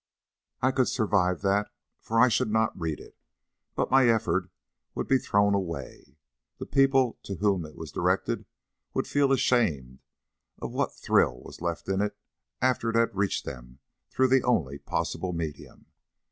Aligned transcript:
I 0.63 0.71
could 0.71 0.87
survive 0.87 1.43
that, 1.43 1.69
for 1.99 2.19
I 2.19 2.27
should 2.27 2.49
not 2.49 2.75
read 2.75 2.99
it, 2.99 3.15
but 3.75 3.91
my 3.91 4.07
effort 4.09 4.49
would 4.95 5.07
be 5.07 5.19
thrown 5.19 5.53
away. 5.53 6.17
The 6.57 6.65
people 6.65 7.19
to 7.21 7.35
whom 7.35 7.67
it 7.67 7.75
was 7.75 7.91
directed 7.91 8.47
would 8.95 9.05
feel 9.05 9.31
ashamed 9.31 9.99
of 10.59 10.71
what 10.71 10.95
thrill 10.95 11.41
was 11.41 11.61
left 11.61 11.87
in 11.87 12.01
it 12.01 12.17
after 12.63 12.89
it 12.89 12.95
had 12.95 13.15
reached 13.15 13.45
them 13.45 13.77
through 14.09 14.29
the 14.29 14.41
only 14.43 14.79
possible 14.79 15.33
medium. 15.33 15.85